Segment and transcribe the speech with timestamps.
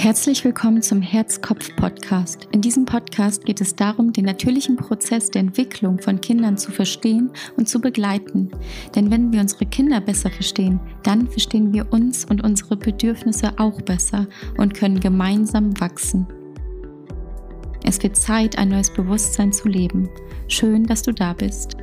[0.00, 2.48] Herzlich willkommen zum Herz-Kopf-Podcast.
[2.52, 7.28] In diesem Podcast geht es darum, den natürlichen Prozess der Entwicklung von Kindern zu verstehen
[7.58, 8.50] und zu begleiten.
[8.94, 13.78] Denn wenn wir unsere Kinder besser verstehen, dann verstehen wir uns und unsere Bedürfnisse auch
[13.82, 14.26] besser
[14.56, 16.26] und können gemeinsam wachsen.
[17.84, 20.08] Es wird Zeit, ein neues Bewusstsein zu leben.
[20.48, 21.76] Schön, dass du da bist.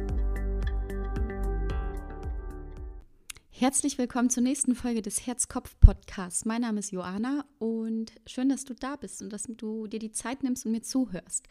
[3.60, 6.46] Herzlich willkommen zur nächsten Folge des Herz-Kopf-Podcasts.
[6.46, 10.12] Mein Name ist Joana und schön, dass du da bist und dass du dir die
[10.12, 11.48] Zeit nimmst und mir zuhörst.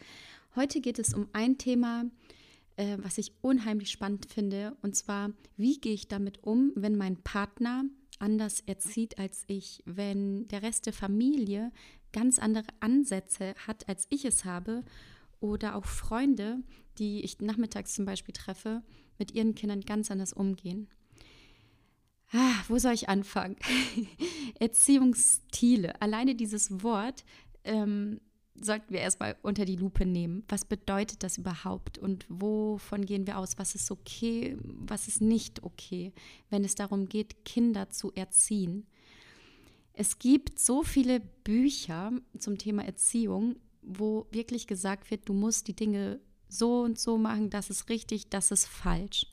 [0.55, 2.05] Heute geht es um ein Thema,
[2.77, 7.17] äh, was ich unheimlich spannend finde, und zwar, wie gehe ich damit um, wenn mein
[7.25, 7.83] Partner
[8.21, 11.73] anders erzieht als ich, wenn der Rest der Familie
[12.13, 14.85] ganz andere Ansätze hat, als ich es habe,
[15.41, 16.63] oder auch Freunde,
[16.99, 18.85] die ich nachmittags zum Beispiel treffe,
[19.19, 20.87] mit ihren Kindern ganz anders umgehen.
[22.33, 23.57] Ah, wo soll ich anfangen?
[24.59, 26.01] Erziehungsstile.
[26.01, 27.25] Alleine dieses Wort
[27.65, 28.21] ähm,
[28.61, 30.45] sollten wir erstmal unter die Lupe nehmen.
[30.49, 33.59] Was bedeutet das überhaupt und wovon gehen wir aus?
[33.59, 36.13] Was ist okay, was ist nicht okay,
[36.51, 38.87] wenn es darum geht, Kinder zu erziehen?
[39.93, 45.77] Es gibt so viele Bücher zum Thema Erziehung, wo wirklich gesagt wird, du musst die
[45.77, 49.27] Dinge so und so machen, das ist richtig, das ist falsch.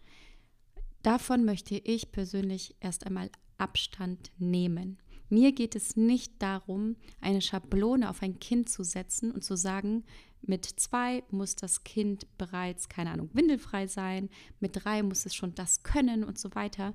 [1.03, 4.97] Davon möchte ich persönlich erst einmal Abstand nehmen.
[5.29, 10.05] Mir geht es nicht darum, eine Schablone auf ein Kind zu setzen und zu sagen,
[10.41, 14.29] mit zwei muss das Kind bereits, keine Ahnung, windelfrei sein,
[14.59, 16.93] mit drei muss es schon das können und so weiter.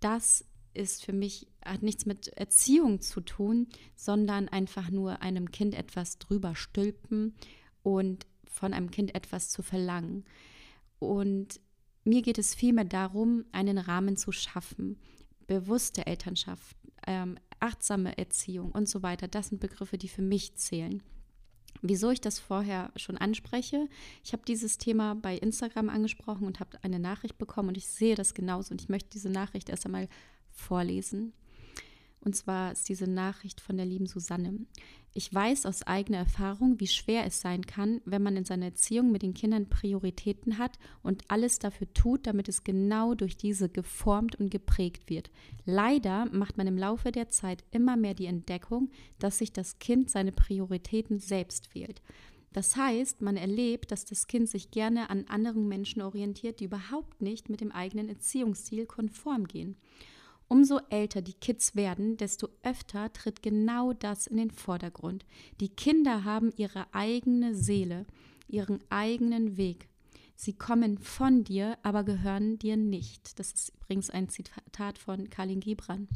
[0.00, 5.74] Das ist für mich, hat nichts mit Erziehung zu tun, sondern einfach nur einem Kind
[5.74, 7.34] etwas drüber stülpen
[7.82, 10.24] und von einem Kind etwas zu verlangen.
[10.98, 11.60] Und
[12.04, 14.98] mir geht es vielmehr darum, einen Rahmen zu schaffen.
[15.46, 19.28] Bewusste Elternschaft, ähm, achtsame Erziehung und so weiter.
[19.28, 21.02] Das sind Begriffe, die für mich zählen.
[21.80, 23.88] Wieso ich das vorher schon anspreche,
[24.22, 28.14] ich habe dieses Thema bei Instagram angesprochen und habe eine Nachricht bekommen und ich sehe
[28.14, 30.08] das genauso und ich möchte diese Nachricht erst einmal
[30.50, 31.32] vorlesen.
[32.24, 34.60] Und zwar ist diese Nachricht von der lieben Susanne.
[35.12, 39.10] Ich weiß aus eigener Erfahrung, wie schwer es sein kann, wenn man in seiner Erziehung
[39.10, 44.36] mit den Kindern Prioritäten hat und alles dafür tut, damit es genau durch diese geformt
[44.36, 45.30] und geprägt wird.
[45.66, 50.08] Leider macht man im Laufe der Zeit immer mehr die Entdeckung, dass sich das Kind
[50.08, 52.00] seine Prioritäten selbst wählt.
[52.52, 57.20] Das heißt, man erlebt, dass das Kind sich gerne an anderen Menschen orientiert, die überhaupt
[57.20, 59.76] nicht mit dem eigenen Erziehungsstil konform gehen.
[60.52, 65.24] Umso älter die Kids werden, desto öfter tritt genau das in den Vordergrund.
[65.60, 68.04] Die Kinder haben ihre eigene Seele,
[68.48, 69.88] ihren eigenen Weg.
[70.36, 73.38] Sie kommen von dir, aber gehören dir nicht.
[73.38, 76.06] Das ist übrigens ein Zitat von Kalin Gibran.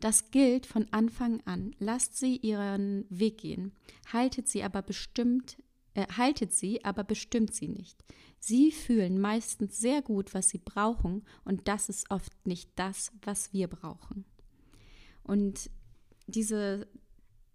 [0.00, 1.76] Das gilt von Anfang an.
[1.78, 3.70] Lasst sie ihren Weg gehen.
[4.12, 5.56] Haltet sie aber bestimmt,
[5.94, 7.96] äh, haltet sie, aber bestimmt sie nicht.
[8.46, 13.54] Sie fühlen meistens sehr gut, was sie brauchen und das ist oft nicht das, was
[13.54, 14.26] wir brauchen.
[15.22, 15.70] Und
[16.26, 16.86] diese,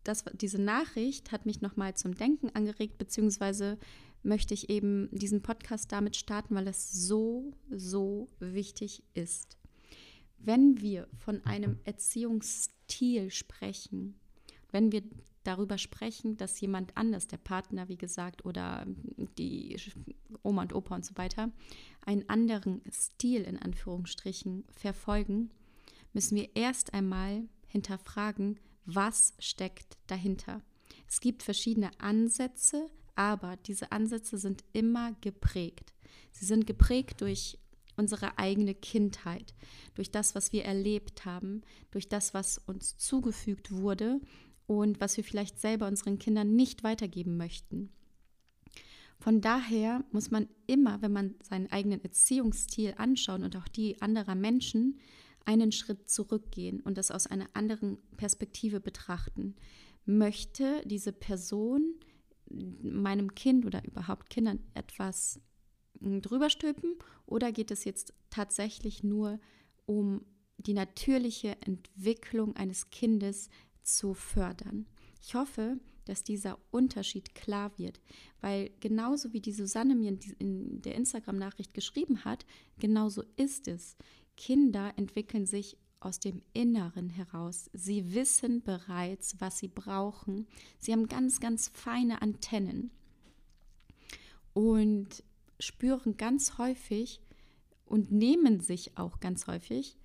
[0.04, 3.78] das, diese Nachricht hat mich nochmal zum Denken angeregt, beziehungsweise
[4.24, 9.60] möchte ich eben diesen Podcast damit starten, weil es so, so wichtig ist.
[10.40, 14.20] Wenn wir von einem Erziehungsstil sprechen,
[14.72, 15.04] wenn wir
[15.50, 18.86] darüber sprechen, dass jemand anders, der Partner, wie gesagt, oder
[19.40, 19.76] die
[20.44, 21.52] Oma und Opa und so weiter,
[22.06, 25.50] einen anderen Stil in Anführungsstrichen verfolgen,
[26.14, 30.62] müssen wir erst einmal hinterfragen, was steckt dahinter.
[31.08, 32.86] Es gibt verschiedene Ansätze,
[33.16, 35.96] aber diese Ansätze sind immer geprägt.
[36.32, 37.58] Sie sind geprägt durch
[37.98, 39.56] unsere eigene Kindheit,
[39.96, 44.22] durch das, was wir erlebt haben, durch das, was uns zugefügt wurde
[44.70, 47.90] und was wir vielleicht selber unseren Kindern nicht weitergeben möchten.
[49.18, 54.36] Von daher muss man immer, wenn man seinen eigenen Erziehungsstil anschaut und auch die anderer
[54.36, 55.00] Menschen,
[55.44, 59.56] einen Schritt zurückgehen und das aus einer anderen Perspektive betrachten.
[60.06, 61.96] Möchte diese Person
[62.48, 65.42] meinem Kind oder überhaupt Kindern etwas
[66.00, 66.94] hm, drüber stülpen
[67.26, 69.40] oder geht es jetzt tatsächlich nur
[69.88, 70.22] um
[70.58, 73.50] die natürliche Entwicklung eines Kindes
[73.96, 74.86] zu fördern.
[75.22, 78.00] Ich hoffe, dass dieser Unterschied klar wird,
[78.42, 82.46] weil genauso wie die Susanne mir in der Instagram-Nachricht geschrieben hat,
[82.80, 83.96] genauso ist es.
[84.36, 87.70] Kinder entwickeln sich aus dem Inneren heraus.
[87.74, 90.48] Sie wissen bereits, was sie brauchen.
[90.80, 92.92] Sie haben ganz, ganz feine Antennen
[94.54, 95.24] und
[95.60, 97.22] spüren ganz häufig
[97.86, 99.99] und nehmen sich auch ganz häufig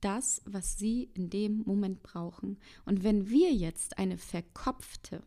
[0.00, 2.58] das, was sie in dem Moment brauchen.
[2.84, 5.22] Und wenn wir jetzt eine verkopfte,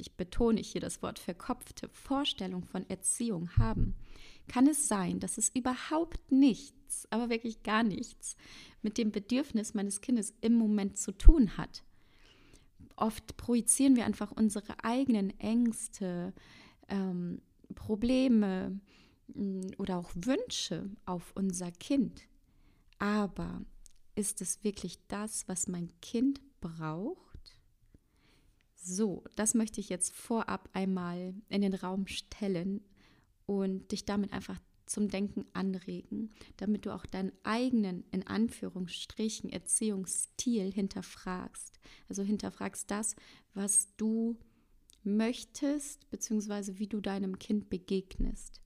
[0.00, 3.94] ich betone hier das Wort verkopfte Vorstellung von Erziehung haben,
[4.48, 8.36] kann es sein, dass es überhaupt nichts, aber wirklich gar nichts
[8.82, 11.82] mit dem Bedürfnis meines Kindes im Moment zu tun hat.
[12.96, 16.32] Oft projizieren wir einfach unsere eigenen Ängste,
[16.88, 17.42] ähm,
[17.74, 18.80] Probleme
[19.34, 22.22] mm, oder auch Wünsche auf unser Kind.
[22.98, 23.62] Aber
[24.16, 27.56] ist es wirklich das, was mein Kind braucht?
[28.74, 32.80] So, das möchte ich jetzt vorab einmal in den Raum stellen
[33.46, 40.72] und dich damit einfach zum Denken anregen, damit du auch deinen eigenen, in Anführungsstrichen, Erziehungsstil
[40.72, 41.78] hinterfragst.
[42.08, 43.16] Also hinterfragst das,
[43.54, 44.38] was du
[45.02, 48.60] möchtest, beziehungsweise wie du deinem Kind begegnest.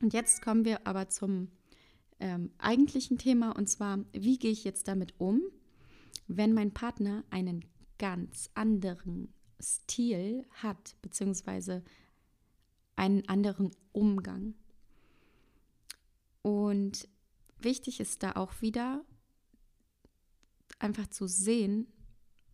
[0.00, 1.48] Und jetzt kommen wir aber zum
[2.20, 5.42] ähm, eigentlichen Thema, und zwar, wie gehe ich jetzt damit um,
[6.28, 7.64] wenn mein Partner einen
[7.98, 11.82] ganz anderen Stil hat, beziehungsweise
[12.96, 14.54] einen anderen Umgang.
[16.42, 17.08] Und
[17.58, 19.04] wichtig ist da auch wieder
[20.78, 21.86] einfach zu sehen,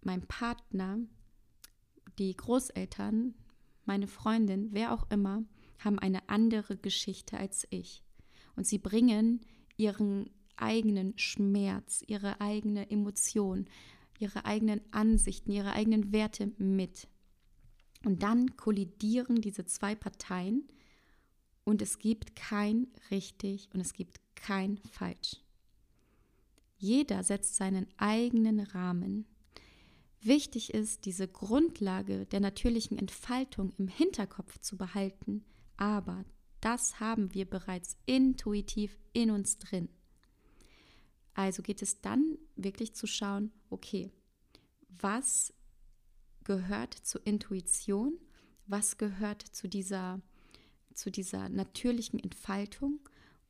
[0.00, 0.98] mein Partner,
[2.18, 3.34] die Großeltern,
[3.84, 5.44] meine Freundin, wer auch immer,
[5.78, 8.02] haben eine andere Geschichte als ich.
[8.56, 9.40] Und sie bringen
[9.76, 13.66] ihren eigenen Schmerz, ihre eigene Emotion,
[14.18, 17.08] ihre eigenen Ansichten, ihre eigenen Werte mit.
[18.04, 20.68] Und dann kollidieren diese zwei Parteien
[21.64, 25.36] und es gibt kein richtig und es gibt kein falsch.
[26.76, 29.26] Jeder setzt seinen eigenen Rahmen.
[30.20, 35.44] Wichtig ist, diese Grundlage der natürlichen Entfaltung im Hinterkopf zu behalten,
[35.76, 36.24] aber
[36.62, 39.88] das haben wir bereits intuitiv in uns drin.
[41.34, 44.10] Also geht es dann wirklich zu schauen, okay,
[44.88, 45.52] was
[46.44, 48.18] gehört zur Intuition,
[48.66, 50.20] was gehört zu dieser,
[50.94, 53.00] zu dieser natürlichen Entfaltung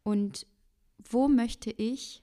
[0.03, 0.47] und
[0.99, 2.23] wo möchte ich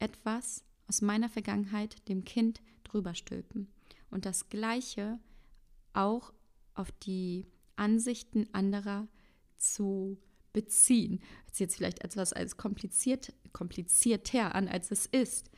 [0.00, 3.68] etwas aus meiner Vergangenheit dem Kind drüber stülpen.
[4.10, 5.20] Und das Gleiche
[5.92, 6.32] auch
[6.74, 7.46] auf die
[7.76, 9.08] Ansichten anderer
[9.58, 10.18] zu
[10.52, 11.20] beziehen.
[11.44, 15.50] Hört sich jetzt vielleicht etwas als kompliziert, komplizierter an, als es ist.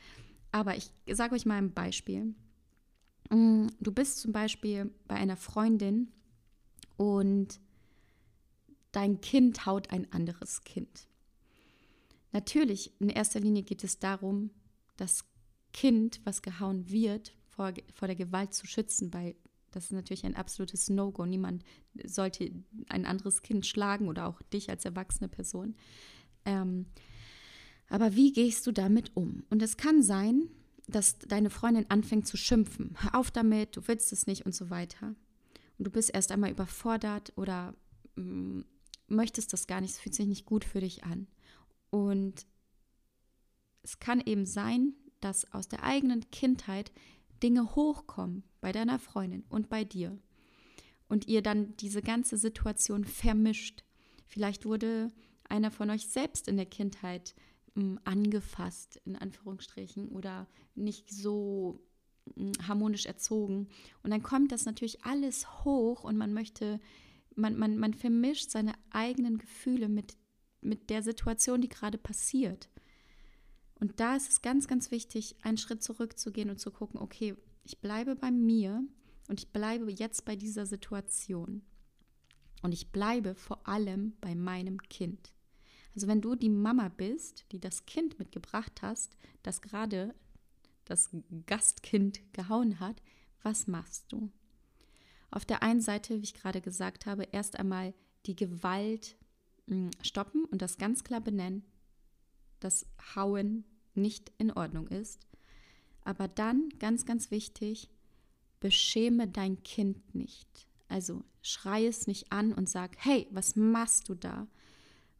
[0.51, 2.33] Aber ich sage euch mal ein Beispiel.
[3.29, 6.11] Mm, du bist zum Beispiel bei einer Freundin
[6.97, 7.59] und
[8.91, 11.07] dein Kind haut ein anderes Kind.
[12.31, 14.51] Natürlich, in erster Linie geht es darum,
[14.97, 15.25] das
[15.71, 19.35] Kind, was gehauen wird, vor, vor der Gewalt zu schützen, weil
[19.71, 21.25] das ist natürlich ein absolutes No-Go.
[21.25, 21.63] Niemand
[22.03, 22.51] sollte
[22.87, 25.75] ein anderes Kind schlagen oder auch dich als erwachsene Person.
[26.45, 26.85] Ähm,
[27.89, 29.43] aber wie gehst du damit um?
[29.49, 30.49] Und es kann sein,
[30.87, 32.95] dass deine Freundin anfängt zu schimpfen.
[32.99, 35.15] Hör auf damit, du willst es nicht und so weiter.
[35.77, 37.73] Und du bist erst einmal überfordert oder
[38.15, 38.61] mm,
[39.07, 41.27] möchtest das gar nicht, es fühlt sich nicht gut für dich an.
[41.89, 42.45] Und
[43.81, 46.91] es kann eben sein, dass aus der eigenen Kindheit
[47.43, 50.17] Dinge hochkommen bei deiner Freundin und bei dir
[51.07, 53.83] und ihr dann diese ganze Situation vermischt.
[54.27, 55.11] Vielleicht wurde
[55.49, 57.35] einer von euch selbst in der Kindheit
[57.75, 61.81] ähm, angefasst, in Anführungsstrichen, oder nicht so
[62.37, 63.67] ähm, harmonisch erzogen.
[64.03, 66.79] Und dann kommt das natürlich alles hoch und man möchte,
[67.35, 70.15] man, man, man vermischt seine eigenen Gefühle mit,
[70.61, 72.69] mit der Situation, die gerade passiert.
[73.79, 77.79] Und da ist es ganz, ganz wichtig, einen Schritt zurückzugehen und zu gucken, okay, ich
[77.79, 78.83] bleibe bei mir
[79.27, 81.61] und ich bleibe jetzt bei dieser Situation.
[82.61, 85.33] Und ich bleibe vor allem bei meinem Kind.
[85.95, 90.13] Also wenn du die Mama bist, die das Kind mitgebracht hast, das gerade
[90.85, 91.09] das
[91.45, 93.01] Gastkind gehauen hat,
[93.43, 94.31] was machst du?
[95.31, 97.93] Auf der einen Seite, wie ich gerade gesagt habe, erst einmal
[98.25, 99.15] die Gewalt
[99.67, 101.63] hm, stoppen und das ganz klar benennen,
[102.59, 103.63] dass Hauen
[103.95, 105.27] nicht in Ordnung ist.
[106.03, 107.89] Aber dann, ganz, ganz wichtig,
[108.59, 110.67] beschäme dein Kind nicht.
[110.87, 114.47] Also schrei es nicht an und sag, hey, was machst du da?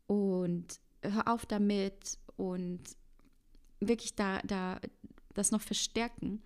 [0.07, 2.81] Und hör auf damit und
[3.79, 4.79] wirklich da, da
[5.33, 6.41] das noch verstärken.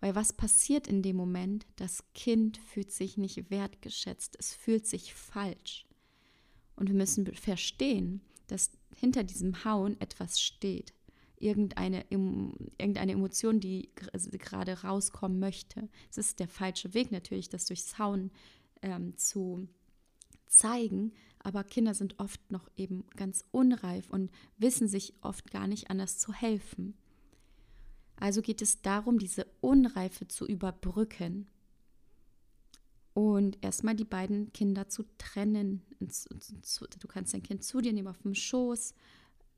[0.00, 1.66] Weil was passiert in dem Moment?
[1.76, 5.86] Das Kind fühlt sich nicht wertgeschätzt, es fühlt sich falsch.
[6.74, 10.92] Und wir müssen verstehen, dass hinter diesem Hauen etwas steht
[11.38, 15.88] irgendeine, irgendeine Emotion, die gerade rauskommen möchte.
[16.10, 18.30] Es ist der falsche Weg natürlich, das durchs Hauen
[18.82, 19.68] ähm, zu
[20.46, 25.90] zeigen, aber Kinder sind oft noch eben ganz unreif und wissen sich oft gar nicht
[25.90, 26.94] anders zu helfen.
[28.16, 31.48] Also geht es darum, diese Unreife zu überbrücken
[33.12, 35.82] und erstmal die beiden Kinder zu trennen.
[36.00, 38.94] Du kannst dein Kind zu dir nehmen auf dem Schoß,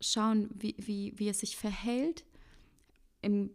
[0.00, 2.24] schauen, wie, wie, wie es sich verhält.
[3.22, 3.50] Im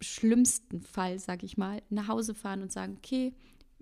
[0.00, 3.34] schlimmsten Fall, sage ich mal, nach Hause fahren und sagen, okay,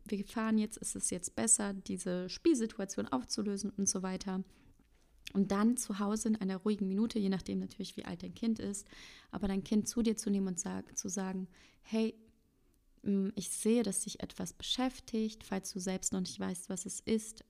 [0.07, 4.43] wir fahren jetzt, ist es jetzt besser, diese Spielsituation aufzulösen und so weiter.
[5.33, 8.59] Und dann zu Hause in einer ruhigen Minute, je nachdem natürlich, wie alt dein Kind
[8.59, 8.87] ist,
[9.31, 11.47] aber dein Kind zu dir zu nehmen und sag, zu sagen,
[11.83, 12.15] hey,
[13.03, 17.01] mm, ich sehe, dass dich etwas beschäftigt, falls du selbst noch nicht weißt, was es
[17.01, 17.45] ist.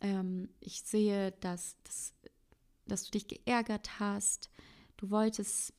[0.00, 2.14] Ähm, ich sehe, dass, dass,
[2.86, 4.50] dass du dich geärgert hast.
[4.96, 5.74] Du wolltest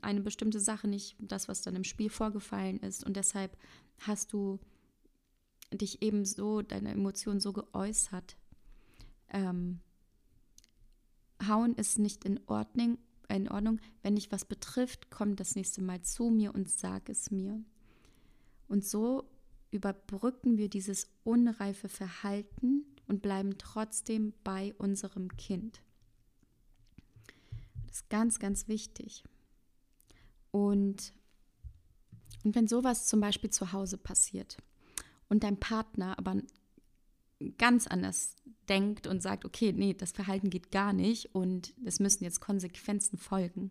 [0.00, 3.04] eine bestimmte Sache nicht, das, was dann im Spiel vorgefallen ist.
[3.04, 3.56] Und deshalb
[4.00, 4.58] hast du
[5.72, 8.36] dich eben so, deine Emotionen so geäußert.
[9.28, 9.80] Ähm,
[11.46, 13.80] Hauen ist nicht in Ordnung, in Ordnung.
[14.02, 17.62] Wenn dich was betrifft, komm das nächste Mal zu mir und sag es mir.
[18.68, 19.28] Und so
[19.70, 25.82] überbrücken wir dieses unreife Verhalten und bleiben trotzdem bei unserem Kind.
[27.92, 29.22] Ist ganz, ganz wichtig.
[30.50, 31.12] Und,
[32.42, 34.56] und wenn sowas zum Beispiel zu Hause passiert
[35.28, 36.40] und dein Partner aber
[37.58, 42.24] ganz anders denkt und sagt, okay, nee, das Verhalten geht gar nicht und es müssen
[42.24, 43.70] jetzt Konsequenzen folgen,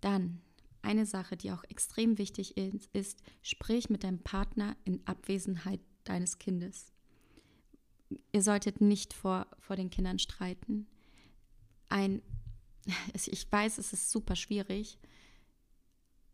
[0.00, 0.40] dann
[0.80, 6.38] eine Sache, die auch extrem wichtig ist, ist, sprich mit deinem Partner in Abwesenheit deines
[6.38, 6.92] Kindes.
[8.32, 10.86] Ihr solltet nicht vor, vor den Kindern streiten.
[11.90, 12.22] Ein,
[13.12, 14.98] ich weiß, es ist super schwierig,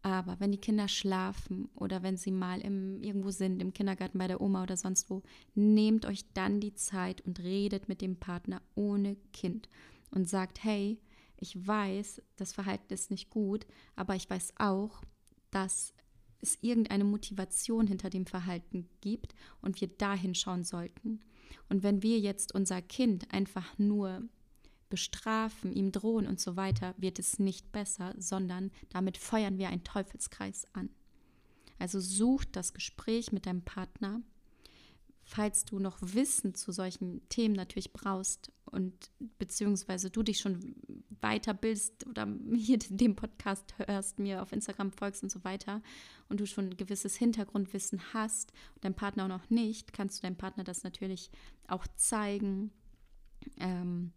[0.05, 4.29] aber wenn die Kinder schlafen oder wenn sie mal im, irgendwo sind, im Kindergarten bei
[4.29, 5.23] der Oma oder sonst wo,
[5.55, 9.71] nehmt euch dann die Zeit und redet mit dem Partner ohne Kind
[10.11, 11.01] und sagt, hey,
[11.39, 15.03] ich weiß, das Verhalten ist nicht gut, aber ich weiß auch,
[15.51, 15.95] dass
[16.43, 21.21] es irgendeine Motivation hinter dem Verhalten gibt und wir dahin schauen sollten.
[21.71, 24.23] Und wenn wir jetzt unser Kind einfach nur
[24.95, 29.83] bestrafen, ihm drohen und so weiter, wird es nicht besser, sondern damit feuern wir einen
[29.83, 30.89] Teufelskreis an.
[31.81, 34.21] Also such das Gespräch mit deinem Partner.
[35.25, 40.77] Falls du noch Wissen zu solchen Themen natürlich brauchst und beziehungsweise du dich schon
[41.21, 45.83] weiterbildest oder hier den Podcast hörst, mir auf Instagram folgst und so weiter
[46.29, 50.23] und du schon ein gewisses Hintergrundwissen hast und dein Partner auch noch nicht, kannst du
[50.23, 51.33] deinem Partner das natürlich
[51.67, 52.71] auch zeigen.
[53.59, 54.13] Ähm,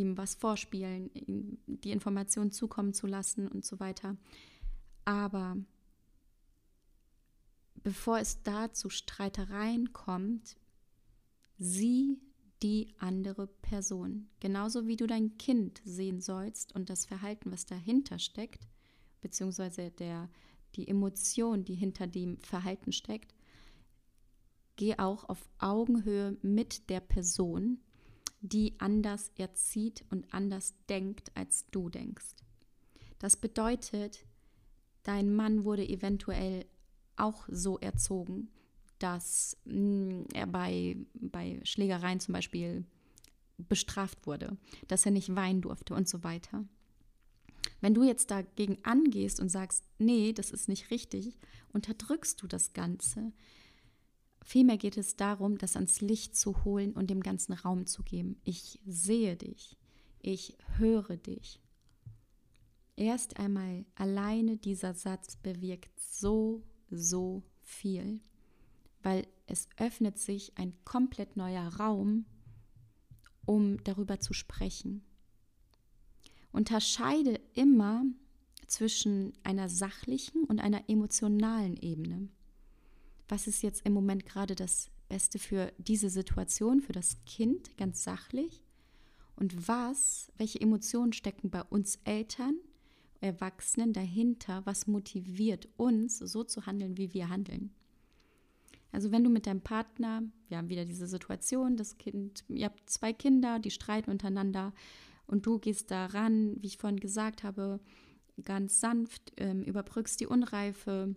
[0.00, 4.16] ihm was vorspielen, ihm die Informationen zukommen zu lassen und so weiter.
[5.04, 5.56] Aber
[7.82, 10.56] bevor es da zu Streitereien kommt,
[11.58, 12.18] sieh
[12.62, 14.28] die andere Person.
[14.40, 18.68] Genauso wie du dein Kind sehen sollst und das Verhalten, was dahinter steckt,
[19.20, 20.28] beziehungsweise der,
[20.74, 23.34] die Emotion, die hinter dem Verhalten steckt,
[24.76, 27.78] geh auch auf Augenhöhe mit der Person
[28.40, 32.36] die anders erzieht und anders denkt, als du denkst.
[33.18, 34.24] Das bedeutet,
[35.02, 36.64] dein Mann wurde eventuell
[37.16, 38.48] auch so erzogen,
[38.98, 42.84] dass mh, hm, er bei, bei Schlägereien zum Beispiel
[43.68, 44.56] bestraft wurde,
[44.88, 46.64] dass er nicht weinen durfte und so weiter.
[47.80, 51.36] Wenn du jetzt dagegen angehst und sagst, nee, das ist nicht richtig,
[51.72, 53.32] unterdrückst du das Ganze.
[54.42, 58.40] Vielmehr geht es darum, das ans Licht zu holen und dem ganzen Raum zu geben.
[58.44, 59.76] Ich sehe dich.
[60.22, 61.60] Ich höre dich.
[62.96, 68.20] Erst einmal alleine dieser Satz bewirkt so, so viel,
[69.02, 72.26] weil es öffnet sich ein komplett neuer Raum,
[73.46, 75.02] um darüber zu sprechen.
[76.52, 78.04] Unterscheide immer
[78.66, 82.28] zwischen einer sachlichen und einer emotionalen Ebene
[83.30, 88.02] was ist jetzt im Moment gerade das Beste für diese Situation, für das Kind, ganz
[88.02, 88.62] sachlich?
[89.36, 92.56] Und was, welche Emotionen stecken bei uns Eltern,
[93.20, 94.62] Erwachsenen dahinter?
[94.64, 97.70] Was motiviert uns, so zu handeln, wie wir handeln?
[98.92, 102.90] Also wenn du mit deinem Partner, wir haben wieder diese Situation, das Kind, ihr habt
[102.90, 104.72] zwei Kinder, die streiten untereinander
[105.26, 107.78] und du gehst daran, wie ich vorhin gesagt habe,
[108.44, 111.14] ganz sanft, ähm, überbrückst die Unreife,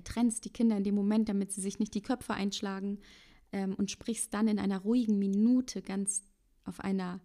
[0.00, 2.98] trennst die Kinder in dem Moment, damit sie sich nicht die Köpfe einschlagen
[3.52, 6.22] ähm, und sprichst dann in einer ruhigen Minute ganz
[6.64, 7.20] auf einer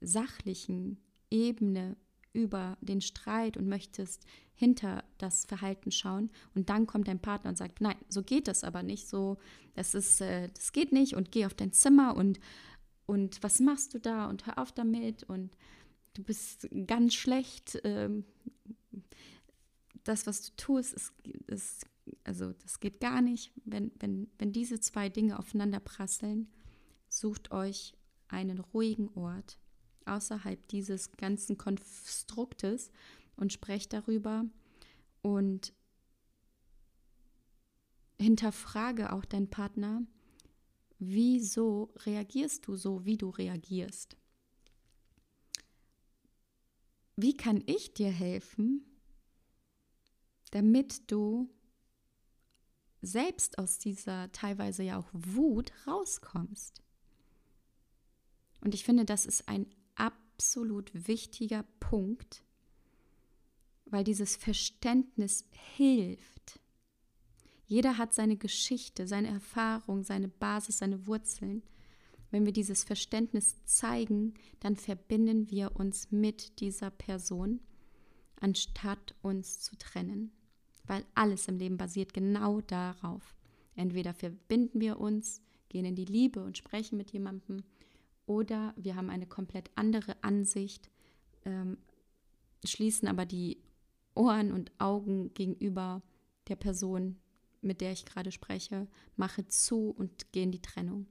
[0.00, 0.98] sachlichen
[1.30, 1.96] Ebene
[2.32, 4.24] über den Streit und möchtest
[4.54, 6.30] hinter das Verhalten schauen.
[6.54, 9.38] Und dann kommt dein Partner und sagt, nein, so geht das aber nicht, so
[9.74, 12.38] das ist, äh, das geht nicht und geh auf dein Zimmer und
[13.06, 15.56] und was machst du da und hör auf damit und
[16.14, 18.24] du bist ganz schlecht, ähm,
[20.04, 21.12] das, was du tust, ist,
[21.46, 21.86] ist
[22.24, 23.52] also das geht gar nicht.
[23.64, 26.48] Wenn, wenn, wenn diese zwei Dinge aufeinander prasseln,
[27.08, 27.94] sucht euch
[28.28, 29.58] einen ruhigen Ort
[30.06, 32.90] außerhalb dieses ganzen Konstruktes
[33.36, 34.44] und sprecht darüber
[35.22, 35.72] und
[38.18, 40.02] hinterfrage auch deinen Partner,
[40.98, 44.16] wieso reagierst du so, wie du reagierst?
[47.16, 48.89] Wie kann ich dir helfen,
[50.50, 51.48] damit du
[53.02, 56.82] selbst aus dieser teilweise ja auch Wut rauskommst?
[58.60, 62.44] Und ich finde, das ist ein absolut wichtiger Punkt,
[63.86, 65.44] weil dieses Verständnis
[65.76, 66.60] hilft.
[67.66, 71.62] Jeder hat seine Geschichte, seine Erfahrung, seine Basis, seine Wurzeln.
[72.30, 77.60] Wenn wir dieses Verständnis zeigen, dann verbinden wir uns mit dieser Person,
[78.40, 80.32] anstatt uns zu trennen.
[80.90, 83.36] Weil alles im Leben basiert genau darauf.
[83.76, 87.62] Entweder verbinden wir uns, gehen in die Liebe und sprechen mit jemandem,
[88.26, 90.90] oder wir haben eine komplett andere Ansicht,
[91.44, 91.78] ähm,
[92.64, 93.62] schließen aber die
[94.16, 96.02] Ohren und Augen gegenüber
[96.48, 97.20] der Person,
[97.60, 101.06] mit der ich gerade spreche, mache zu und gehe in die Trennung.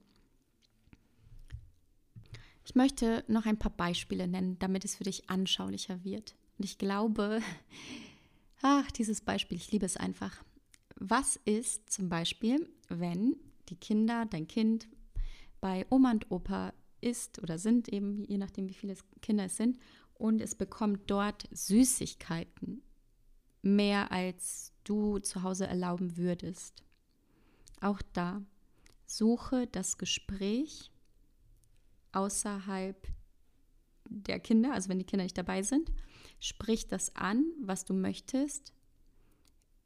[2.65, 6.36] Ich möchte noch ein paar Beispiele nennen, damit es für dich anschaulicher wird.
[6.57, 7.39] Und ich glaube,
[8.62, 10.44] ach, dieses Beispiel, ich liebe es einfach.
[10.96, 13.36] Was ist zum Beispiel, wenn
[13.70, 14.88] die Kinder, dein Kind
[15.62, 19.78] bei Oma und Opa ist oder sind eben, je nachdem wie viele Kinder es sind,
[20.16, 22.82] und es bekommt dort Süßigkeiten
[23.62, 26.84] mehr als du zu Hause erlauben würdest.
[27.82, 28.42] Auch da
[29.06, 30.92] suche das Gespräch
[32.12, 33.08] außerhalb
[34.10, 35.92] der Kinder, also wenn die Kinder nicht dabei sind,
[36.39, 38.74] sprich das an, was du möchtest.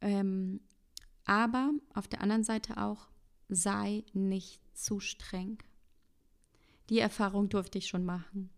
[0.01, 0.61] Ähm,
[1.25, 3.07] aber auf der anderen Seite auch,
[3.49, 5.57] sei nicht zu streng.
[6.89, 8.49] Die Erfahrung durfte ich schon machen.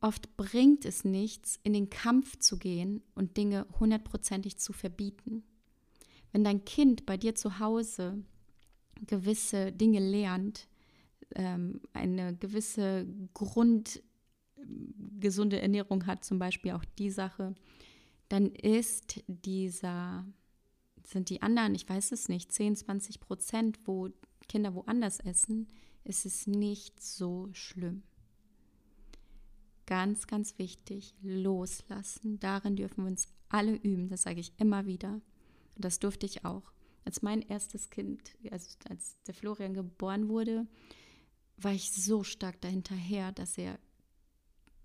[0.00, 5.42] Oft bringt es nichts, in den Kampf zu gehen und Dinge hundertprozentig zu verbieten.
[6.30, 8.22] Wenn dein Kind bei dir zu Hause
[9.06, 10.68] gewisse Dinge lernt,
[11.34, 13.06] ähm, eine gewisse
[15.18, 17.54] grundgesunde Ernährung hat, zum Beispiel auch die Sache,
[18.28, 20.24] dann ist dieser,
[21.02, 24.10] sind die anderen, ich weiß es nicht, 10, 20 Prozent, wo
[24.48, 25.68] Kinder woanders essen,
[26.04, 28.02] ist es nicht so schlimm.
[29.86, 32.38] Ganz, ganz wichtig, loslassen.
[32.38, 35.20] Darin dürfen wir uns alle üben, das sage ich immer wieder.
[35.74, 36.72] Und das durfte ich auch.
[37.04, 40.66] Als mein erstes Kind, also als der Florian geboren wurde,
[41.56, 43.78] war ich so stark dahinterher, dass er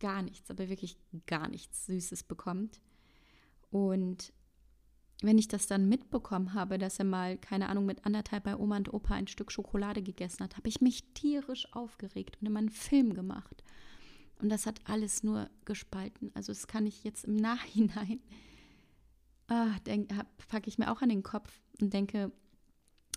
[0.03, 2.81] gar nichts, aber wirklich gar nichts Süßes bekommt.
[3.71, 4.33] Und
[5.21, 8.75] wenn ich das dann mitbekommen habe, dass er mal, keine Ahnung, mit anderthalb bei Oma
[8.75, 12.69] und Opa ein Stück Schokolade gegessen hat, habe ich mich tierisch aufgeregt und immer einen
[12.69, 13.63] Film gemacht.
[14.41, 16.31] Und das hat alles nur gespalten.
[16.33, 18.19] Also das kann ich jetzt im Nachhinein,
[19.47, 19.77] ah,
[20.49, 22.33] packe ich mir auch an den Kopf und denke,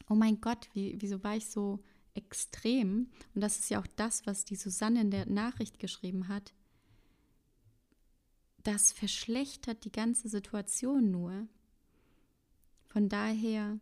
[0.08, 1.82] oh mein Gott, wie, wieso war ich so
[2.14, 3.10] extrem?
[3.34, 6.54] Und das ist ja auch das, was die Susanne in der Nachricht geschrieben hat.
[8.66, 11.46] Das verschlechtert die ganze Situation nur.
[12.88, 13.78] Von daher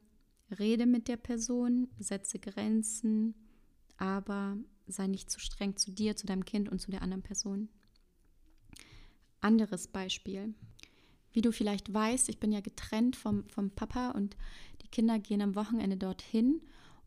[0.59, 3.35] rede mit der Person, setze Grenzen,
[3.97, 7.71] aber sei nicht zu streng zu dir, zu deinem Kind und zu der anderen Person.
[9.41, 10.53] Anderes Beispiel.
[11.33, 14.37] Wie du vielleicht weißt, ich bin ja getrennt vom, vom Papa und
[14.83, 16.61] die Kinder gehen am Wochenende dorthin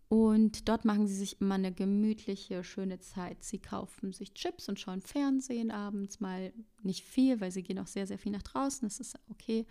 [0.10, 3.43] und dort machen sie sich immer eine gemütliche, schöne Zeit.
[3.43, 7.88] Sie kaufen sich Chips und schauen Fernsehen abends mal nicht viel, weil sie gehen auch
[7.88, 8.88] sehr, sehr viel nach draußen.
[8.88, 9.65] Das ist okay.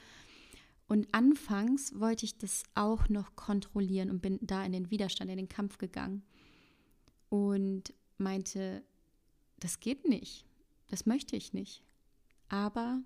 [0.89, 5.39] Und anfangs wollte ich das auch noch kontrollieren und bin da in den Widerstand, in
[5.39, 6.23] den Kampf gegangen
[7.31, 8.85] und meinte,
[9.59, 10.45] das geht nicht,
[10.89, 11.83] das möchte ich nicht.
[12.49, 13.03] Aber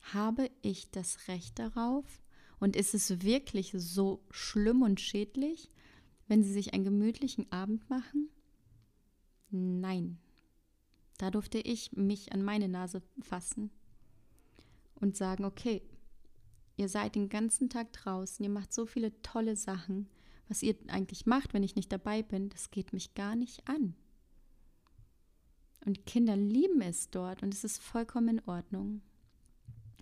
[0.00, 2.22] habe ich das Recht darauf?
[2.58, 5.70] Und ist es wirklich so schlimm und schädlich,
[6.28, 8.28] wenn sie sich einen gemütlichen Abend machen?
[9.50, 10.18] Nein.
[11.18, 13.70] Da durfte ich mich an meine Nase fassen
[14.94, 15.82] und sagen, okay,
[16.78, 20.08] Ihr seid den ganzen Tag draußen, ihr macht so viele tolle Sachen.
[20.46, 23.96] Was ihr eigentlich macht, wenn ich nicht dabei bin, das geht mich gar nicht an.
[25.84, 29.02] Und Kinder lieben es dort und es ist vollkommen in Ordnung.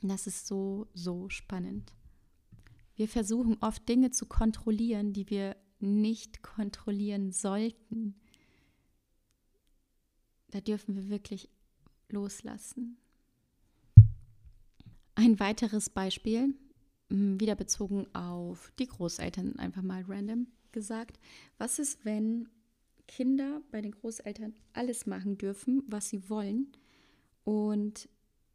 [0.02, 1.94] Das ist so, so spannend.
[2.94, 8.14] Wir versuchen oft Dinge zu kontrollieren, die wir nicht kontrollieren sollten.
[10.50, 11.48] Da dürfen wir wirklich
[12.08, 12.98] loslassen.
[15.14, 16.54] Ein weiteres Beispiel,
[17.10, 21.18] hm, wieder bezogen auf die Großeltern, einfach mal random gesagt.
[21.58, 22.48] Was ist, wenn
[23.08, 26.72] Kinder bei den Großeltern alles machen dürfen, was sie wollen
[27.44, 28.08] und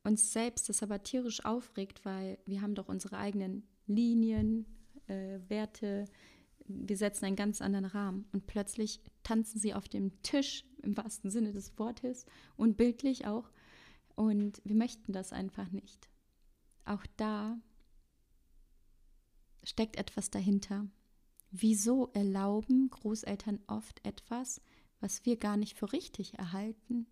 [0.04, 4.66] uns selbst das aber tierisch aufregt, weil wir haben doch unsere eigenen Linien,
[5.08, 6.06] äh, Werte,
[6.76, 11.30] wir setzen einen ganz anderen Rahmen und plötzlich tanzen sie auf dem Tisch im wahrsten
[11.30, 12.26] Sinne des Wortes
[12.58, 13.52] und bildlich auch
[14.16, 16.10] und wir möchten das einfach nicht.
[16.86, 17.60] Auch da
[19.64, 20.88] steckt etwas dahinter.
[21.52, 24.62] Wieso erlauben Großeltern oft etwas,
[25.00, 27.08] was wir gar nicht für richtig erhalten?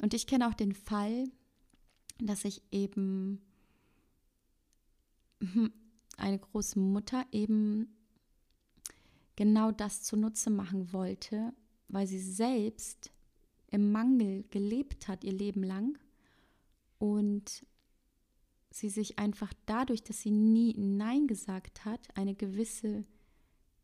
[0.00, 1.28] Und ich kenne auch den Fall,
[2.18, 3.40] dass ich eben
[6.16, 7.94] eine große Mutter eben
[9.36, 11.52] genau das zunutze machen wollte,
[11.88, 13.10] weil sie selbst
[13.70, 15.98] im Mangel gelebt hat ihr Leben lang
[16.98, 17.66] und
[18.70, 23.04] sie sich einfach dadurch, dass sie nie Nein gesagt hat, eine gewisse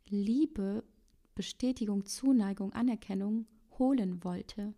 [0.09, 0.85] Liebe,
[1.35, 3.47] Bestätigung, Zuneigung, Anerkennung
[3.79, 4.75] holen wollte.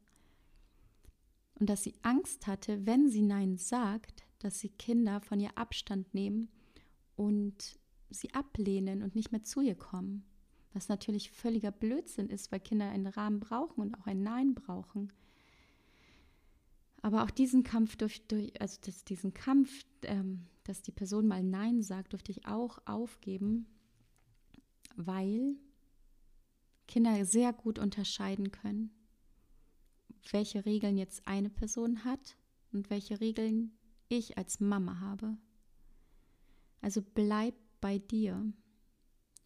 [1.58, 6.14] Und dass sie Angst hatte, wenn sie Nein sagt, dass sie Kinder von ihr Abstand
[6.14, 6.48] nehmen
[7.16, 7.78] und
[8.10, 10.24] sie ablehnen und nicht mehr zu ihr kommen.
[10.72, 15.12] Was natürlich völliger Blödsinn ist, weil Kinder einen Rahmen brauchen und auch ein Nein brauchen.
[17.02, 21.42] Aber auch diesen Kampf durch, durch also das, diesen Kampf, ähm, dass die Person mal
[21.42, 23.66] Nein sagt, durfte ich auch aufgeben,
[24.96, 25.56] weil
[26.86, 28.90] Kinder sehr gut unterscheiden können,
[30.30, 32.36] welche Regeln jetzt eine Person hat
[32.72, 33.72] und welche Regeln
[34.08, 35.36] ich als Mama habe.
[36.80, 38.52] Also bleib bei dir.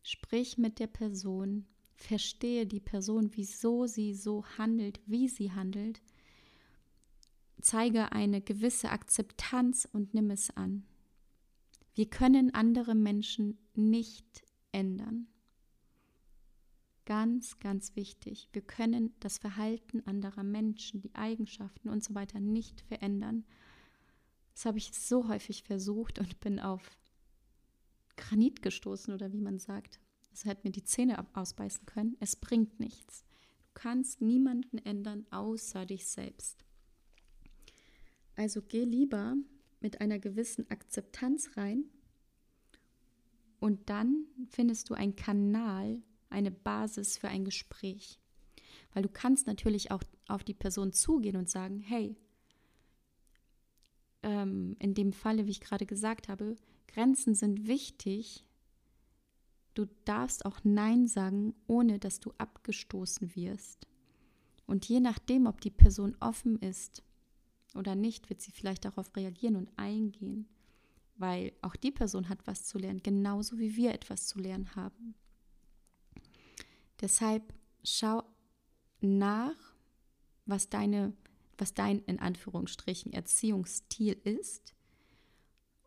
[0.06, 1.64] Sprich mit der Person,
[1.94, 6.02] verstehe die Person, wieso sie so handelt, wie sie handelt.
[7.62, 10.84] Zeige eine gewisse Akzeptanz und nimm es an.
[11.94, 15.26] Wir können andere Menschen nicht ändern.
[17.06, 18.50] Ganz, ganz wichtig.
[18.52, 23.46] Wir können das Verhalten anderer Menschen, die Eigenschaften und so weiter nicht verändern.
[24.52, 26.90] Das habe ich so häufig versucht und bin auf
[28.16, 30.00] Granit gestoßen oder wie man sagt.
[30.30, 32.16] Das hätte mir die Zähne ausbeißen können.
[32.20, 33.24] Es bringt nichts.
[33.58, 36.64] Du kannst niemanden ändern außer dich selbst.
[38.36, 39.36] Also geh lieber
[39.80, 41.84] mit einer gewissen Akzeptanz rein
[43.60, 48.18] und dann findest du einen Kanal, eine Basis für ein Gespräch.
[48.92, 52.16] Weil du kannst natürlich auch auf die Person zugehen und sagen, hey,
[54.22, 58.44] ähm, in dem Falle, wie ich gerade gesagt habe, Grenzen sind wichtig.
[59.74, 63.86] Du darfst auch Nein sagen, ohne dass du abgestoßen wirst.
[64.66, 67.02] Und je nachdem, ob die Person offen ist
[67.74, 70.48] oder nicht, wird sie vielleicht darauf reagieren und eingehen,
[71.16, 75.14] weil auch die Person hat was zu lernen, genauso wie wir etwas zu lernen haben.
[77.00, 78.22] Deshalb schau
[79.00, 79.56] nach,
[80.46, 81.12] was deine,
[81.58, 84.74] was dein in Anführungsstrichen Erziehungsstil ist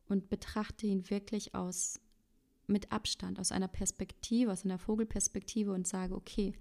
[0.08, 2.00] und betrachte ihn wirklich aus
[2.68, 6.54] mit Abstand, aus einer Perspektive, aus einer Vogelperspektive und sage, okay,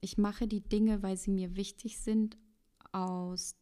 [0.00, 2.36] ich mache die Dinge, weil sie mir wichtig sind,
[2.90, 3.56] aus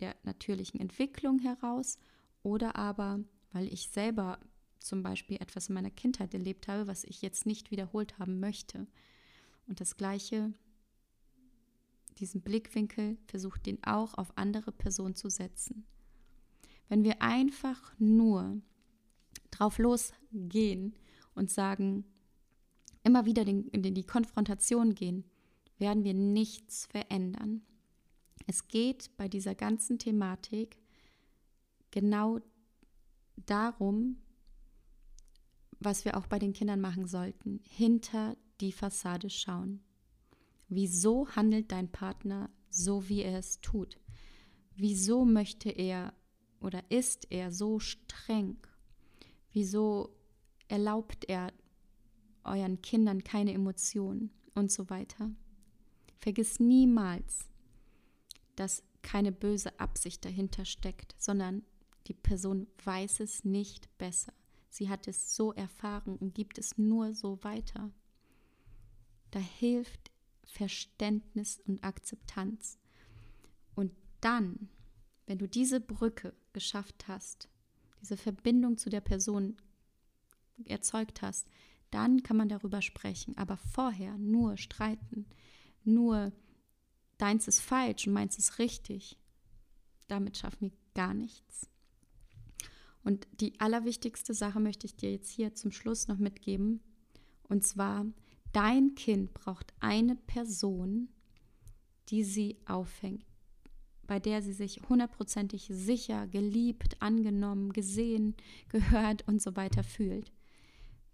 [0.00, 1.98] der natürlichen Entwicklung heraus
[2.42, 3.20] oder aber,
[3.52, 4.38] weil ich selber
[4.78, 8.86] zum Beispiel etwas in meiner Kindheit erlebt habe, was ich jetzt nicht wiederholt haben möchte.
[9.66, 10.52] Und das Gleiche,
[12.18, 15.86] diesen Blickwinkel, versucht den auch auf andere Personen zu setzen.
[16.88, 18.60] Wenn wir einfach nur
[19.50, 20.94] drauf losgehen
[21.34, 22.04] und sagen,
[23.02, 25.24] immer wieder in die Konfrontation gehen,
[25.78, 27.62] werden wir nichts verändern.
[28.46, 30.78] Es geht bei dieser ganzen Thematik
[31.90, 32.40] genau
[33.36, 34.18] darum,
[35.78, 39.82] was wir auch bei den Kindern machen sollten, hinter die Fassade schauen.
[40.68, 43.98] Wieso handelt dein Partner so, wie er es tut?
[44.74, 46.12] Wieso möchte er
[46.60, 48.56] oder ist er so streng?
[49.52, 50.10] Wieso
[50.68, 51.52] erlaubt er
[52.44, 55.30] euren Kindern keine Emotionen und so weiter?
[56.18, 57.48] Vergiss niemals,
[58.56, 61.62] dass keine böse Absicht dahinter steckt, sondern
[62.06, 64.32] die Person weiß es nicht besser.
[64.68, 67.90] Sie hat es so erfahren und gibt es nur so weiter.
[69.30, 70.10] Da hilft
[70.44, 72.78] Verständnis und Akzeptanz.
[73.74, 74.68] Und dann,
[75.26, 77.48] wenn du diese Brücke geschafft hast,
[78.00, 79.56] diese Verbindung zu der Person
[80.64, 81.48] erzeugt hast,
[81.90, 83.36] dann kann man darüber sprechen.
[83.36, 85.26] Aber vorher nur streiten,
[85.84, 86.32] nur
[87.18, 89.18] deins ist falsch und meins ist richtig,
[90.08, 91.68] damit schaffen wir gar nichts.
[93.02, 96.80] Und die allerwichtigste Sache möchte ich dir jetzt hier zum Schluss noch mitgeben.
[97.44, 98.04] Und zwar,
[98.52, 101.08] dein Kind braucht eine Person,
[102.08, 103.24] die sie auffängt,
[104.06, 108.34] bei der sie sich hundertprozentig sicher, geliebt, angenommen, gesehen,
[108.68, 110.32] gehört und so weiter fühlt.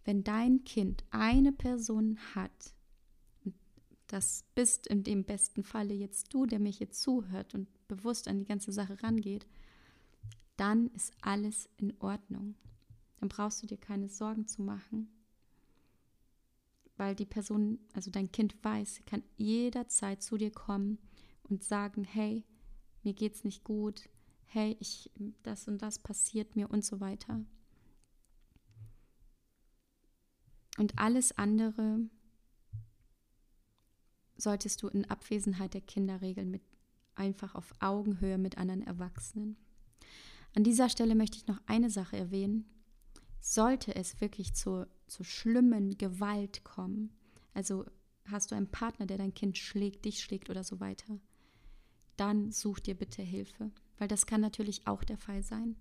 [0.04, 2.74] Wenn dein Kind eine Person hat,
[4.08, 8.38] das bist in dem besten Falle jetzt du, der mich jetzt zuhört und bewusst an
[8.38, 9.46] die ganze Sache rangeht,
[10.56, 12.54] dann ist alles in Ordnung.
[13.20, 15.08] Dann brauchst du dir keine Sorgen zu machen,
[16.96, 20.98] weil die Person, also dein Kind weiß, kann jederzeit zu dir kommen
[21.44, 22.44] und sagen, hey,
[23.02, 24.08] mir geht's nicht gut,
[24.44, 25.10] hey, ich
[25.42, 27.40] das und das passiert mir und so weiter.
[30.78, 32.00] Und alles andere
[34.36, 36.62] solltest du in Abwesenheit der Kinder regeln, mit
[37.14, 39.56] einfach auf Augenhöhe mit anderen Erwachsenen.
[40.54, 42.66] An dieser Stelle möchte ich noch eine Sache erwähnen.
[43.40, 47.10] Sollte es wirklich zu, zu schlimmen Gewalt kommen,
[47.54, 47.84] also
[48.26, 51.18] hast du einen Partner, der dein Kind schlägt, dich schlägt oder so weiter,
[52.16, 55.76] dann such dir bitte Hilfe, weil das kann natürlich auch der Fall sein.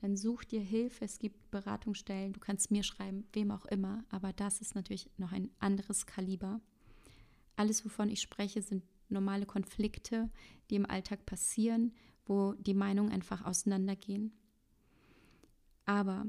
[0.00, 4.32] Dann such dir Hilfe, es gibt Beratungsstellen, du kannst mir schreiben, wem auch immer, aber
[4.32, 6.60] das ist natürlich noch ein anderes Kaliber.
[7.56, 10.30] Alles, wovon ich spreche, sind normale Konflikte,
[10.70, 11.92] die im Alltag passieren,
[12.26, 14.32] wo die Meinungen einfach auseinandergehen.
[15.84, 16.26] Aber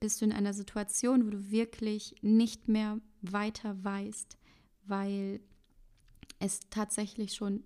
[0.00, 4.38] bist du in einer Situation, wo du wirklich nicht mehr weiter weißt,
[4.84, 5.40] weil
[6.38, 7.64] es tatsächlich schon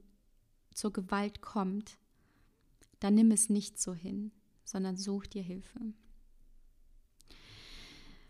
[0.75, 1.99] zur Gewalt kommt,
[3.01, 4.31] dann nimm es nicht so hin,
[4.65, 5.81] sondern such dir Hilfe.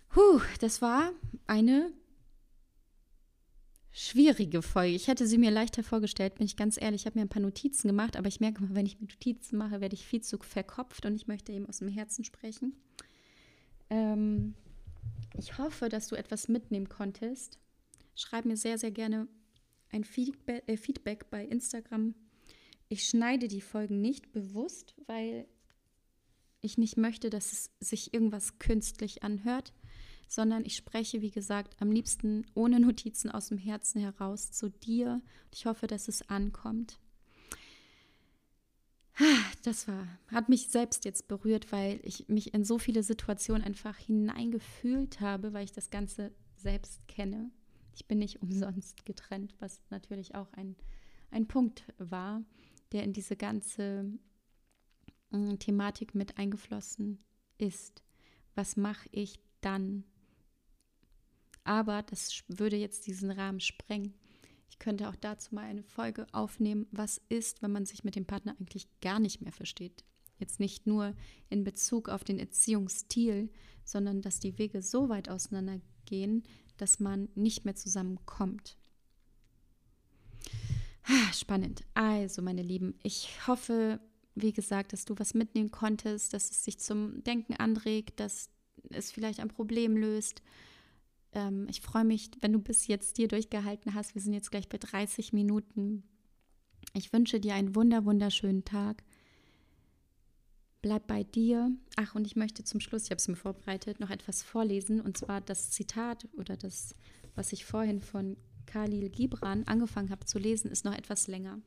[0.08, 1.12] Puh, das war
[1.46, 1.92] eine
[3.92, 4.94] schwierige Folge.
[4.94, 7.02] Ich hätte sie mir leichter vorgestellt, bin ich ganz ehrlich.
[7.02, 9.56] Ich habe mir ein paar Notizen gemacht, aber ich merke mal, wenn ich mir Notizen
[9.56, 12.74] mache, werde ich viel zu verkopft und ich möchte eben aus dem Herzen sprechen.
[13.88, 14.54] Ähm,
[15.36, 17.58] ich hoffe, dass du etwas mitnehmen konntest.
[18.14, 19.28] Schreib mir sehr, sehr gerne
[19.90, 22.14] ein Feedback, äh, Feedback bei Instagram.
[22.90, 25.46] Ich schneide die Folgen nicht bewusst, weil
[26.60, 29.72] ich nicht möchte, dass es sich irgendwas künstlich anhört
[30.30, 35.20] sondern ich spreche, wie gesagt, am liebsten ohne Notizen aus dem Herzen heraus zu dir.
[35.50, 36.98] Ich hoffe, dass es ankommt.
[39.62, 43.98] Das war, hat mich selbst jetzt berührt, weil ich mich in so viele Situationen einfach
[43.98, 47.50] hineingefühlt habe, weil ich das Ganze selbst kenne.
[47.94, 50.76] Ich bin nicht umsonst getrennt, was natürlich auch ein,
[51.30, 52.42] ein Punkt war,
[52.92, 54.06] der in diese ganze
[55.32, 57.18] äh, Thematik mit eingeflossen
[57.58, 58.02] ist.
[58.54, 60.04] Was mache ich dann,
[61.64, 64.14] aber das würde jetzt diesen Rahmen sprengen.
[64.70, 68.26] Ich könnte auch dazu mal eine Folge aufnehmen, was ist, wenn man sich mit dem
[68.26, 70.04] Partner eigentlich gar nicht mehr versteht.
[70.38, 71.14] Jetzt nicht nur
[71.50, 73.50] in Bezug auf den Erziehungsstil,
[73.84, 76.44] sondern dass die Wege so weit auseinandergehen,
[76.78, 78.78] dass man nicht mehr zusammenkommt.
[81.04, 81.82] Ah, spannend.
[81.94, 84.00] Also, meine Lieben, ich hoffe,
[84.34, 88.50] wie gesagt, dass du was mitnehmen konntest, dass es dich zum Denken anregt, dass
[88.90, 90.42] es vielleicht ein Problem löst
[91.32, 94.14] ähm, ich freue mich, wenn du bis jetzt hier durchgehalten hast.
[94.14, 96.02] Wir sind jetzt gleich bei 30 Minuten.
[96.94, 99.02] Ich wünsche dir einen wunder, wunderschönen Tag.
[100.82, 101.70] Bleib bei dir.
[101.96, 105.00] Ach, und ich möchte zum Schluss, ich habe es mir vorbereitet, noch etwas vorlesen.
[105.00, 106.94] Und zwar das Zitat oder das,
[107.34, 108.36] was ich vorhin von
[108.70, 111.60] Khalil Gibran angefangen habe zu lesen, ist noch etwas länger.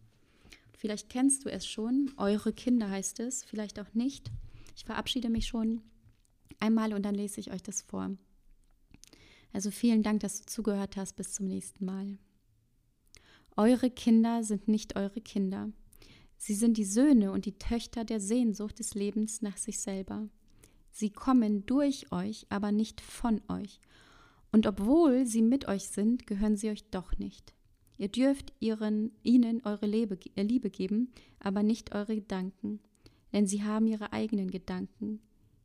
[0.78, 2.12] Vielleicht kennst du es schon.
[2.16, 4.32] Eure Kinder heißt es, vielleicht auch nicht.
[4.76, 5.82] Ich verabschiede mich schon
[6.60, 8.12] einmal und dann lese ich euch das vor.
[9.52, 11.18] Also vielen Dank, dass du zugehört hast.
[11.18, 12.18] Bis zum nächsten Mal.
[13.58, 15.72] Eure Kinder sind nicht eure Kinder.
[16.38, 20.30] Sie sind die Söhne und die Töchter der Sehnsucht des Lebens nach sich selber.
[20.92, 23.80] Sie kommen durch euch, aber nicht von euch.
[24.54, 27.54] Und obwohl sie mit euch sind, gehören sie euch doch nicht.
[27.98, 32.80] Ihr dürft ihren, ihnen eure Liebe, äh, Liebe geben, aber nicht eure Gedanken,
[33.34, 35.22] denn sie haben ihre eigenen Gedanken.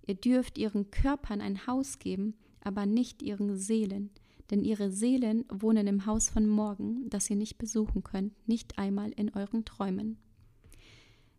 [0.07, 4.09] Ihr dürft ihren Körpern ein Haus geben, aber nicht ihren Seelen,
[4.51, 9.11] denn ihre Seelen wohnen im Haus von morgen, das ihr nicht besuchen könnt, nicht einmal
[9.11, 10.17] in euren Träumen.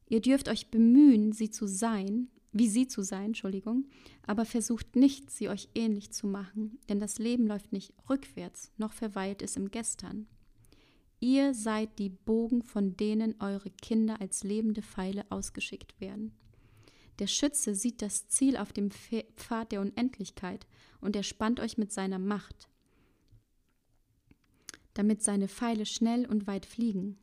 [0.07, 3.85] Ihr dürft euch bemühen, sie zu sein, wie sie zu sein, Entschuldigung,
[4.25, 8.93] aber versucht nicht, sie euch ähnlich zu machen, denn das Leben läuft nicht rückwärts, noch
[8.93, 10.27] verweilt es im Gestern.
[11.19, 16.31] Ihr seid die Bogen, von denen eure Kinder als lebende Pfeile ausgeschickt werden.
[17.19, 20.65] Der Schütze sieht das Ziel auf dem Pfad der Unendlichkeit
[21.01, 22.69] und er spannt euch mit seiner Macht,
[24.93, 27.17] damit seine Pfeile schnell und weit fliegen.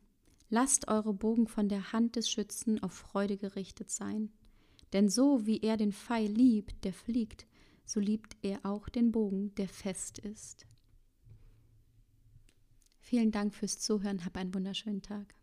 [0.49, 4.31] Lasst eure Bogen von der Hand des Schützen auf Freude gerichtet sein.
[4.93, 7.45] Denn so wie er den Pfeil liebt, der fliegt,
[7.85, 10.65] so liebt er auch den Bogen, der fest ist.
[12.99, 15.33] Vielen Dank fürs Zuhören, hab einen wunderschönen Tag.